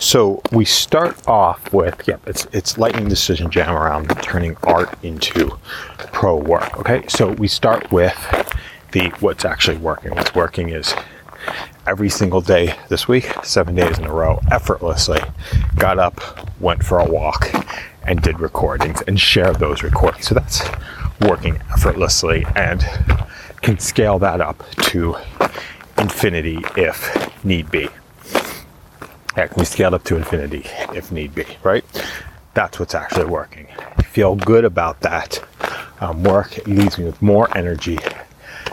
[0.00, 5.58] So we start off with, yep, it's it's lightning decision jam around turning art into
[5.98, 6.78] pro work.
[6.78, 8.16] Okay, so we start with
[8.92, 10.14] the what's actually working.
[10.14, 10.94] What's working is
[11.86, 15.20] every single day this week, seven days in a row, effortlessly,
[15.76, 16.18] got up,
[16.60, 17.50] went for a walk,
[18.04, 20.28] and did recordings and shared those recordings.
[20.28, 20.62] So that's
[21.20, 22.82] working effortlessly and
[23.60, 25.16] can scale that up to
[25.98, 27.90] infinity if need be.
[29.34, 31.84] Heck, we scale up to infinity if need be, right?
[32.54, 33.68] That's what's actually working.
[34.04, 35.42] Feel good about that
[36.00, 36.58] um, work.
[36.58, 37.98] It leaves me with more energy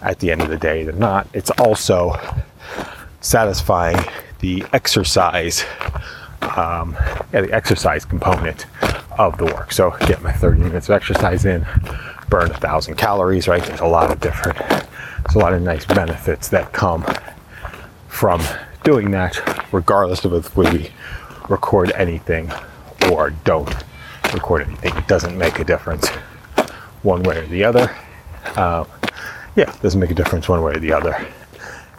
[0.00, 1.28] at the end of the day than not.
[1.34, 2.16] It's also
[3.20, 3.98] satisfying
[4.38, 5.64] the exercise,
[6.56, 6.96] um,
[7.32, 8.64] yeah, the exercise component
[9.18, 9.72] of the work.
[9.72, 11.66] So get my 30 minutes of exercise in,
[12.30, 13.62] burn a thousand calories, right?
[13.62, 17.04] There's a lot of different, there's a lot of nice benefits that come
[18.06, 18.40] from
[18.88, 20.90] doing that, regardless of if we
[21.50, 22.50] record anything
[23.10, 23.84] or don't
[24.32, 24.96] record anything.
[24.96, 26.08] It doesn't make a difference
[27.02, 27.94] one way or the other.
[28.56, 28.86] Uh,
[29.56, 31.14] yeah, it doesn't make a difference one way or the other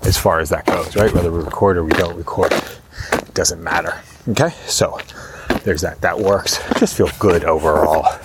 [0.02, 1.14] as far as that goes, right?
[1.14, 4.02] Whether we record or we don't record, it doesn't matter.
[4.28, 4.98] Okay, so
[5.64, 6.02] there's that.
[6.02, 6.58] That works.
[6.80, 8.18] Just feel good overall.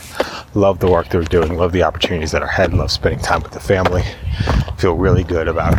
[0.55, 1.59] Love the work they're doing.
[1.59, 2.73] Love the opportunities that are ahead.
[2.73, 4.05] Love spending time with the family.
[4.79, 5.79] Feel really good about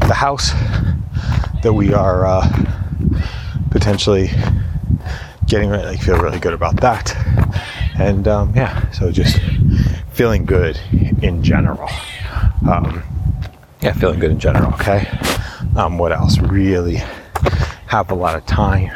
[0.00, 0.52] the house
[1.62, 2.46] that we are uh,
[3.70, 4.30] potentially
[5.46, 5.84] getting ready.
[5.84, 7.16] Like, feel really good about that.
[7.98, 9.40] And um, yeah, so just
[10.12, 10.78] feeling good
[11.22, 11.88] in general.
[12.68, 13.02] Um,
[13.80, 14.72] yeah, feeling good in general.
[14.74, 15.06] Okay.
[15.76, 16.38] Um, what else?
[16.38, 17.00] Really
[17.86, 18.90] have a lot of time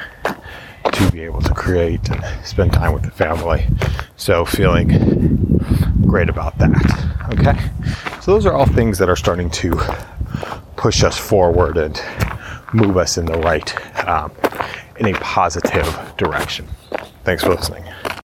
[0.92, 3.66] to be able to create and spend time with the family.
[4.16, 4.88] So feeling
[6.06, 7.28] great about that.
[7.34, 7.58] Okay.
[8.20, 9.78] So those are all things that are starting to
[10.76, 12.00] push us forward and
[12.72, 13.74] move us in the right,
[14.06, 14.32] um,
[14.98, 15.86] in a positive
[16.16, 16.66] direction.
[17.24, 17.84] Thanks for listening.